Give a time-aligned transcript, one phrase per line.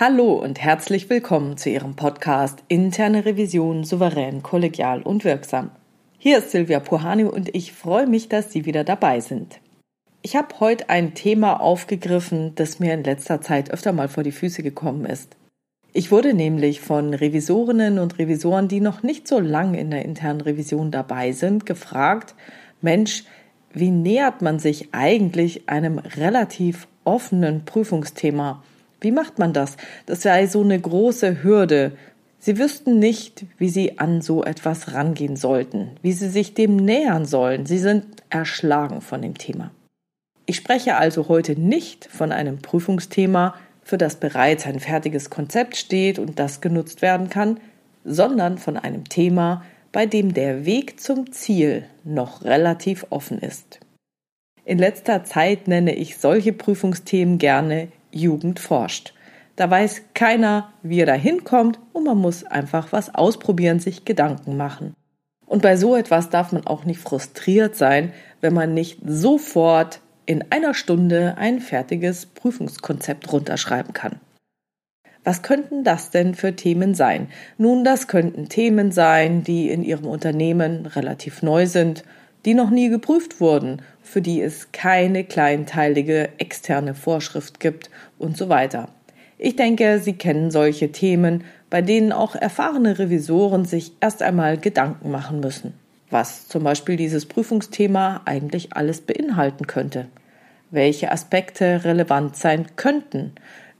[0.00, 5.72] Hallo und herzlich willkommen zu Ihrem Podcast Interne Revision souverän, kollegial und wirksam.
[6.18, 9.58] Hier ist Silvia Puhani und ich freue mich, dass Sie wieder dabei sind.
[10.22, 14.30] Ich habe heute ein Thema aufgegriffen, das mir in letzter Zeit öfter mal vor die
[14.30, 15.36] Füße gekommen ist.
[15.92, 20.42] Ich wurde nämlich von Revisorinnen und Revisoren, die noch nicht so lang in der internen
[20.42, 22.36] Revision dabei sind, gefragt,
[22.80, 23.24] Mensch,
[23.72, 28.62] wie nähert man sich eigentlich einem relativ offenen Prüfungsthema?
[29.00, 29.76] Wie macht man das?
[30.06, 31.92] Das sei so eine große Hürde.
[32.40, 37.24] Sie wüssten nicht, wie sie an so etwas rangehen sollten, wie sie sich dem nähern
[37.24, 37.66] sollen.
[37.66, 39.70] Sie sind erschlagen von dem Thema.
[40.46, 46.18] Ich spreche also heute nicht von einem Prüfungsthema, für das bereits ein fertiges Konzept steht
[46.18, 47.58] und das genutzt werden kann,
[48.04, 53.80] sondern von einem Thema, bei dem der Weg zum Ziel noch relativ offen ist.
[54.64, 59.14] In letzter Zeit nenne ich solche Prüfungsthemen gerne Jugend forscht.
[59.56, 64.56] Da weiß keiner, wie er da hinkommt und man muss einfach was ausprobieren, sich Gedanken
[64.56, 64.94] machen.
[65.46, 70.44] Und bei so etwas darf man auch nicht frustriert sein, wenn man nicht sofort in
[70.50, 74.20] einer Stunde ein fertiges Prüfungskonzept runterschreiben kann.
[75.24, 77.28] Was könnten das denn für Themen sein?
[77.56, 82.04] Nun, das könnten Themen sein, die in Ihrem Unternehmen relativ neu sind,
[82.44, 88.48] die noch nie geprüft wurden für die es keine kleinteilige externe Vorschrift gibt und so
[88.48, 88.88] weiter.
[89.38, 95.10] Ich denke, Sie kennen solche Themen, bei denen auch erfahrene Revisoren sich erst einmal Gedanken
[95.10, 95.74] machen müssen,
[96.10, 100.06] was zum Beispiel dieses Prüfungsthema eigentlich alles beinhalten könnte,
[100.70, 103.32] welche Aspekte relevant sein könnten,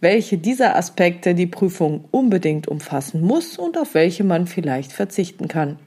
[0.00, 5.78] welche dieser Aspekte die Prüfung unbedingt umfassen muss und auf welche man vielleicht verzichten kann.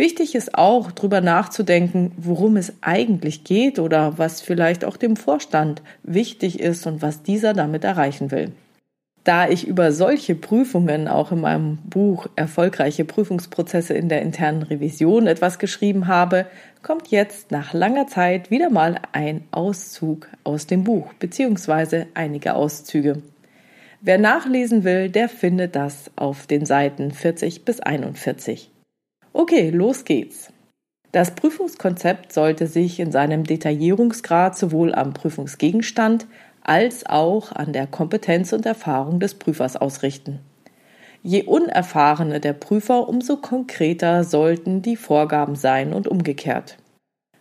[0.00, 5.82] Wichtig ist auch, darüber nachzudenken, worum es eigentlich geht oder was vielleicht auch dem Vorstand
[6.02, 8.52] wichtig ist und was dieser damit erreichen will.
[9.24, 15.26] Da ich über solche Prüfungen auch in meinem Buch Erfolgreiche Prüfungsprozesse in der internen Revision
[15.26, 16.46] etwas geschrieben habe,
[16.80, 23.20] kommt jetzt nach langer Zeit wieder mal ein Auszug aus dem Buch beziehungsweise einige Auszüge.
[24.00, 28.70] Wer nachlesen will, der findet das auf den Seiten 40 bis 41.
[29.32, 30.52] Okay, los geht's.
[31.12, 36.26] Das Prüfungskonzept sollte sich in seinem Detaillierungsgrad sowohl am Prüfungsgegenstand
[36.62, 40.40] als auch an der Kompetenz und Erfahrung des Prüfers ausrichten.
[41.22, 46.78] Je unerfahrener der Prüfer, umso konkreter sollten die Vorgaben sein und umgekehrt.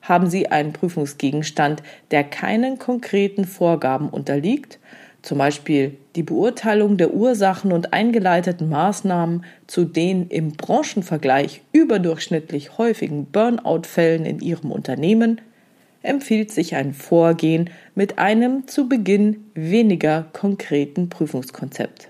[0.02, 4.80] Haben Sie einen Prüfungsgegenstand, der keinen konkreten Vorgaben unterliegt,
[5.22, 13.26] zum Beispiel die Beurteilung der Ursachen und eingeleiteten Maßnahmen zu den im Branchenvergleich überdurchschnittlich häufigen
[13.26, 15.42] Burnout-Fällen in Ihrem Unternehmen,
[16.02, 22.10] empfiehlt sich ein Vorgehen mit einem zu Beginn weniger konkreten Prüfungskonzept.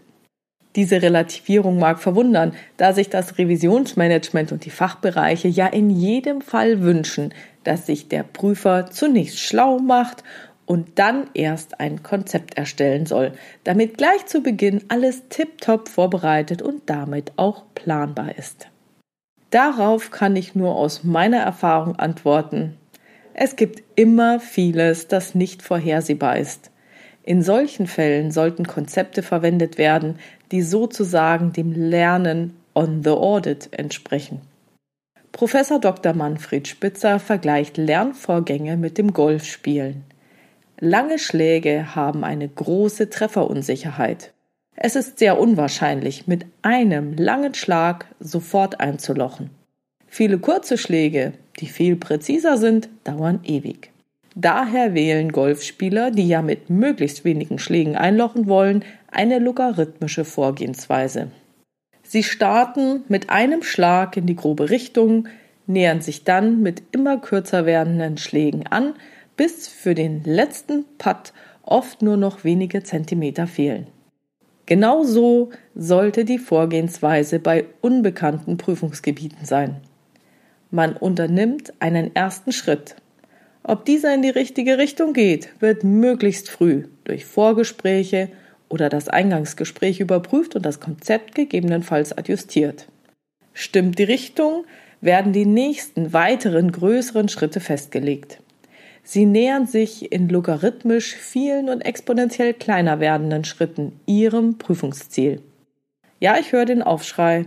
[0.75, 6.81] Diese Relativierung mag verwundern, da sich das Revisionsmanagement und die Fachbereiche ja in jedem Fall
[6.81, 7.33] wünschen,
[7.63, 10.23] dass sich der Prüfer zunächst schlau macht
[10.69, 13.31] und dann erst ein Konzept erstellen soll,
[13.63, 18.67] damit gleich zu Beginn alles tiptop vorbereitet und damit auch planbar ist.
[19.49, 22.77] Darauf kann ich nur aus meiner Erfahrung antworten.
[23.33, 26.69] Es gibt immer vieles, das nicht vorhersehbar ist.
[27.23, 30.19] In solchen Fällen sollten Konzepte verwendet werden,
[30.51, 34.41] die sozusagen dem Lernen on the audit entsprechen.
[35.31, 36.13] Professor Dr.
[36.13, 40.03] Manfred Spitzer vergleicht Lernvorgänge mit dem Golfspielen.
[40.81, 44.31] Lange Schläge haben eine große Trefferunsicherheit.
[44.77, 49.49] Es ist sehr unwahrscheinlich, mit einem langen Schlag sofort einzulochen.
[50.07, 53.91] Viele kurze Schläge, die viel präziser sind, dauern ewig.
[54.35, 61.27] Daher wählen Golfspieler, die ja mit möglichst wenigen Schlägen einlochen wollen, eine logarithmische Vorgehensweise.
[62.03, 65.27] Sie starten mit einem Schlag in die grobe Richtung,
[65.67, 68.93] nähern sich dann mit immer kürzer werdenden Schlägen an,
[69.39, 71.31] bis für den letzten Putt
[71.63, 73.87] oft nur noch wenige Zentimeter fehlen.
[74.65, 79.77] Genau so sollte die Vorgehensweise bei unbekannten Prüfungsgebieten sein.
[80.71, 82.97] Man unternimmt einen ersten Schritt.
[83.63, 88.27] Ob dieser in die richtige Richtung geht, wird möglichst früh durch Vorgespräche
[88.67, 92.89] oder das Eingangsgespräch überprüft und das Konzept gegebenenfalls adjustiert.
[93.53, 94.65] Stimmt die Richtung,
[94.99, 98.41] werden die nächsten weiteren größeren Schritte festgelegt.
[99.11, 105.41] Sie nähern sich in logarithmisch vielen und exponentiell kleiner werdenden Schritten ihrem Prüfungsziel.
[106.19, 107.45] Ja, ich höre den Aufschrei.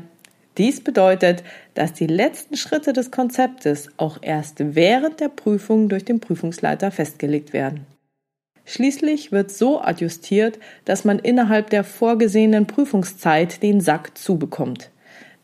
[0.58, 1.44] Dies bedeutet,
[1.74, 7.52] dass die letzten Schritte des Konzeptes auch erst während der Prüfung durch den Prüfungsleiter festgelegt
[7.52, 7.86] werden.
[8.64, 14.90] Schließlich wird so adjustiert, dass man innerhalb der vorgesehenen Prüfungszeit den Sack zubekommt.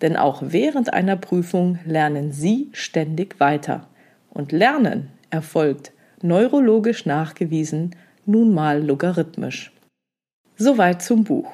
[0.03, 3.87] Denn auch während einer Prüfung lernen Sie ständig weiter.
[4.31, 5.93] Und Lernen erfolgt
[6.23, 7.95] neurologisch nachgewiesen
[8.27, 9.73] nun mal logarithmisch.
[10.57, 11.49] Soweit zum Buch.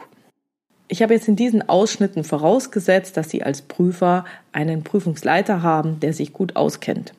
[0.88, 6.12] Ich habe jetzt in diesen Ausschnitten vorausgesetzt, dass Sie als Prüfer einen Prüfungsleiter haben, der
[6.12, 7.14] sich gut auskennt.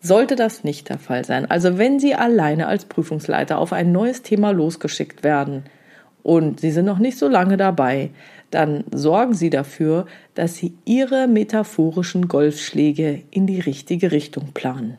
[0.00, 4.22] Sollte das nicht der Fall sein, also wenn Sie alleine als Prüfungsleiter auf ein neues
[4.22, 5.64] Thema losgeschickt werden
[6.22, 8.10] und Sie sind noch nicht so lange dabei,
[8.50, 14.98] dann sorgen Sie dafür, dass Sie Ihre metaphorischen Golfschläge in die richtige Richtung planen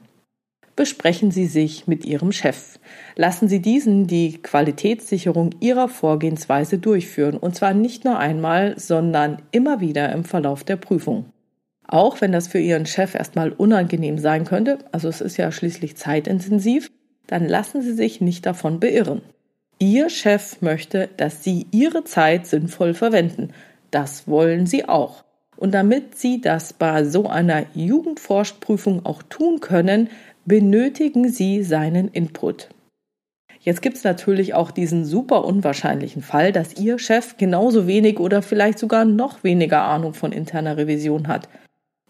[0.75, 2.79] besprechen Sie sich mit Ihrem Chef.
[3.15, 9.79] Lassen Sie diesen die Qualitätssicherung Ihrer Vorgehensweise durchführen, und zwar nicht nur einmal, sondern immer
[9.79, 11.25] wieder im Verlauf der Prüfung.
[11.87, 15.95] Auch wenn das für Ihren Chef erstmal unangenehm sein könnte, also es ist ja schließlich
[15.97, 16.91] zeitintensiv,
[17.27, 19.21] dann lassen Sie sich nicht davon beirren.
[19.79, 23.49] Ihr Chef möchte, dass Sie Ihre Zeit sinnvoll verwenden.
[23.91, 25.23] Das wollen Sie auch.
[25.57, 30.09] Und damit Sie das bei so einer Jugendforschprüfung auch tun können,
[30.45, 32.69] benötigen Sie seinen Input.
[33.61, 38.43] Jetzt gibt es natürlich auch diesen super unwahrscheinlichen Fall, dass Ihr Chef genauso wenig oder
[38.43, 41.49] vielleicht sogar noch weniger Ahnung von interner Revision hat.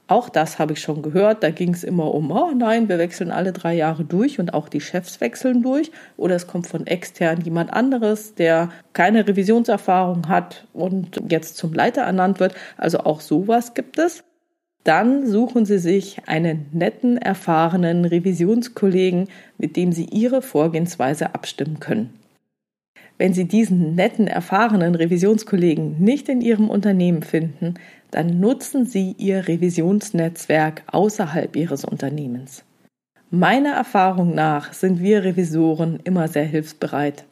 [0.07, 1.41] Auch das habe ich schon gehört.
[1.41, 4.69] Da ging es immer um, oh nein, wir wechseln alle drei Jahre durch und auch
[4.69, 5.91] die Chefs wechseln durch.
[6.15, 12.03] Oder es kommt von extern jemand anderes, der keine Revisionserfahrung hat und jetzt zum Leiter
[12.03, 12.53] ernannt wird.
[12.77, 14.23] Also auch sowas gibt es
[14.85, 22.13] dann suchen Sie sich einen netten, erfahrenen Revisionskollegen, mit dem Sie Ihre Vorgehensweise abstimmen können.
[23.17, 27.73] Wenn Sie diesen netten, erfahrenen Revisionskollegen nicht in Ihrem Unternehmen finden,
[28.15, 32.63] dann nutzen Sie Ihr Revisionsnetzwerk außerhalb Ihres Unternehmens.
[33.29, 37.25] Meiner Erfahrung nach sind wir Revisoren immer sehr hilfsbereit.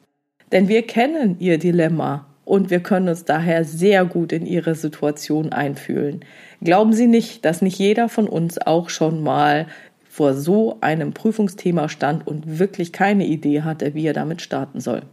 [0.52, 5.54] Denn wir kennen Ihr Dilemma und wir können uns daher sehr gut in Ihre Situation
[5.54, 6.26] einfühlen.
[6.62, 9.68] Glauben Sie nicht, dass nicht jeder von uns auch schon mal
[10.10, 15.04] vor so einem Prüfungsthema stand und wirklich keine Idee hatte, wie er damit starten soll.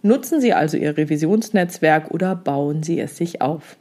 [0.00, 3.76] Nutzen Sie also Ihr Revisionsnetzwerk oder bauen Sie es sich auf.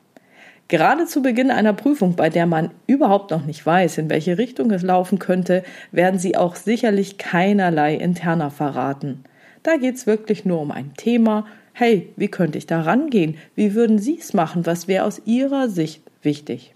[0.70, 4.70] Gerade zu Beginn einer Prüfung, bei der man überhaupt noch nicht weiß, in welche Richtung
[4.70, 9.24] es laufen könnte, werden Sie auch sicherlich keinerlei interner verraten.
[9.64, 13.36] Da geht es wirklich nur um ein Thema, hey, wie könnte ich da rangehen?
[13.56, 14.68] Wie würden Sie es machen?
[14.68, 16.76] Was wäre aus Ihrer Sicht wichtig?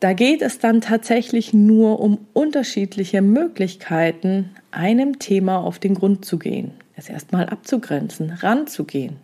[0.00, 6.38] Da geht es dann tatsächlich nur um unterschiedliche Möglichkeiten, einem Thema auf den Grund zu
[6.38, 9.18] gehen, es erstmal abzugrenzen, ranzugehen.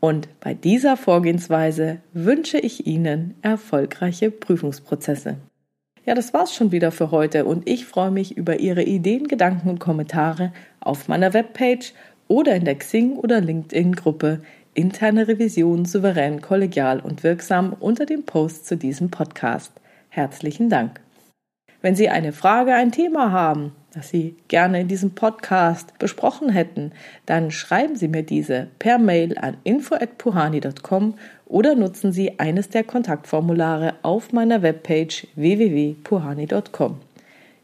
[0.00, 5.36] Und bei dieser Vorgehensweise wünsche ich Ihnen erfolgreiche Prüfungsprozesse.
[6.04, 9.68] Ja, das war's schon wieder für heute und ich freue mich über Ihre Ideen, Gedanken
[9.68, 11.92] und Kommentare auf meiner Webpage
[12.28, 14.40] oder in der Xing- oder LinkedIn-Gruppe
[14.74, 19.72] Interne Revision souverän, kollegial und wirksam unter dem Post zu diesem Podcast.
[20.08, 21.00] Herzlichen Dank.
[21.82, 26.92] Wenn Sie eine Frage, ein Thema haben, das Sie gerne in diesem Podcast besprochen hätten,
[27.26, 31.14] dann schreiben Sie mir diese per Mail an info@puhani.com
[31.46, 37.00] oder nutzen Sie eines der Kontaktformulare auf meiner Webpage www.puhani.com.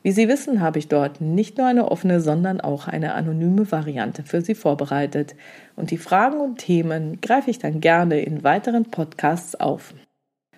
[0.02, 4.22] Wie Sie wissen, habe ich dort nicht nur eine offene, sondern auch eine anonyme Variante
[4.22, 5.34] für Sie vorbereitet.
[5.76, 9.94] Und die Fragen und Themen greife ich dann gerne in weiteren Podcasts auf.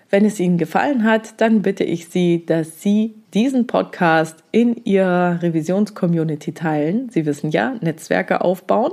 [0.08, 5.42] Wenn es Ihnen gefallen hat, dann bitte ich Sie, dass Sie diesen Podcast in Ihrer
[5.42, 7.10] Revisionscommunity teilen.
[7.10, 8.92] Sie wissen ja, Netzwerke aufbauen.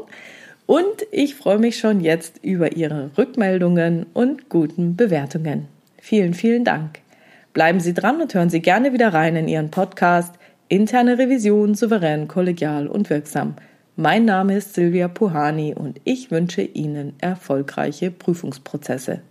[0.65, 5.67] Und ich freue mich schon jetzt über Ihre Rückmeldungen und guten Bewertungen.
[6.01, 6.99] Vielen, vielen Dank.
[7.53, 10.33] Bleiben Sie dran und hören Sie gerne wieder rein in Ihren Podcast
[10.67, 13.55] Interne Revision souverän, kollegial und wirksam.
[13.95, 19.21] Mein Name ist Silvia Puhani und ich wünsche Ihnen erfolgreiche Prüfungsprozesse.